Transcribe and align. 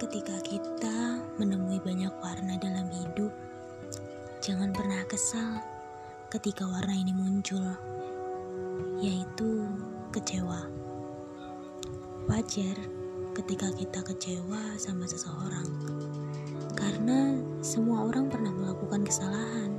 Ketika 0.00 0.32
kita 0.40 1.20
menemui 1.36 1.76
banyak 1.84 2.08
warna 2.24 2.56
dalam 2.56 2.88
hidup, 2.88 3.28
jangan 4.40 4.72
pernah 4.72 5.04
kesal 5.04 5.60
ketika 6.32 6.64
warna 6.64 6.96
ini 6.96 7.12
muncul, 7.12 7.60
yaitu 8.96 9.68
kecewa. 10.08 10.72
Wajar 12.32 12.80
ketika 13.36 13.68
kita 13.76 14.00
kecewa 14.00 14.80
sama 14.80 15.04
seseorang, 15.04 15.68
karena 16.72 17.36
semua 17.60 18.08
orang 18.08 18.32
pernah 18.32 18.56
melakukan 18.56 19.04
kesalahan. 19.04 19.76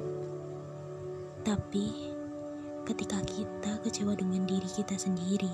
Tapi, 1.42 2.14
ketika 2.86 3.18
kita 3.26 3.82
kecewa 3.82 4.14
dengan 4.14 4.46
diri 4.46 4.70
kita 4.70 4.94
sendiri, 5.02 5.50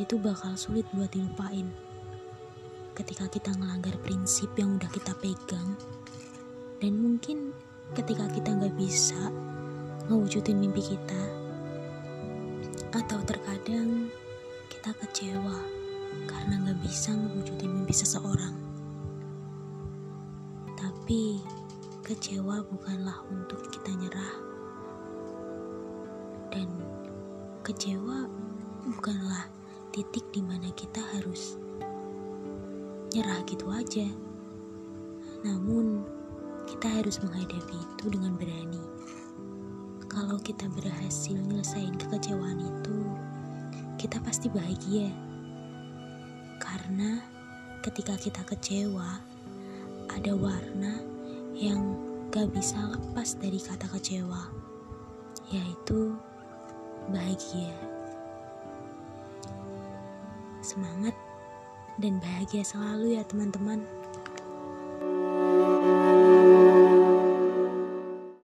itu 0.00 0.16
bakal 0.16 0.56
sulit 0.56 0.88
buat 0.96 1.12
dilupain 1.12 1.68
ketika 2.96 3.28
kita 3.28 3.52
ngelanggar 3.52 3.92
prinsip 4.00 4.48
yang 4.56 4.80
udah 4.80 4.88
kita 4.88 5.12
pegang. 5.20 5.76
Dan 6.80 6.96
mungkin 6.96 7.52
ketika 7.92 8.24
kita 8.32 8.56
nggak 8.56 8.72
bisa 8.72 9.28
ngewujudin 10.08 10.56
mimpi 10.56 10.80
kita 10.96 11.22
atau 12.96 13.20
terkadang 13.28 14.08
kita 14.72 14.96
kecewa 15.04 15.60
karena 16.24 16.56
nggak 16.64 16.80
bisa 16.80 17.12
ngewujudin 17.12 17.68
mimpi 17.68 17.92
seseorang. 17.92 18.56
Tapi 20.80 21.44
kecewa 22.00 22.64
bukanlah 22.64 23.20
untuk 23.28 23.60
kita 23.68 23.92
nyerah. 23.92 24.34
Dan 26.48 26.68
kecewa 27.60 28.24
bukanlah 28.88 29.52
titik 29.92 30.24
di 30.32 30.40
mana 30.40 30.72
kita 30.72 31.04
harus 31.12 31.60
nyerah 33.16 33.40
gitu 33.48 33.72
aja. 33.72 34.04
Namun, 35.40 36.04
kita 36.68 37.00
harus 37.00 37.16
menghadapi 37.24 37.72
itu 37.80 38.04
dengan 38.12 38.36
berani. 38.36 38.84
Kalau 40.04 40.36
kita 40.44 40.68
berhasil 40.76 41.32
nyelesain 41.32 41.96
kekecewaan 41.96 42.60
itu, 42.60 42.98
kita 43.96 44.20
pasti 44.20 44.52
bahagia. 44.52 45.08
Karena 46.60 47.24
ketika 47.80 48.20
kita 48.20 48.44
kecewa, 48.44 49.16
ada 50.12 50.32
warna 50.36 51.00
yang 51.56 51.96
gak 52.28 52.52
bisa 52.52 52.76
lepas 52.92 53.32
dari 53.40 53.56
kata 53.56 53.88
kecewa, 53.96 54.52
yaitu 55.48 56.12
bahagia. 57.08 57.72
Semangat! 60.60 61.16
Dan 61.96 62.20
bahagia 62.20 62.62
selalu 62.64 63.16
ya 63.16 63.22
teman-teman. 63.24 63.84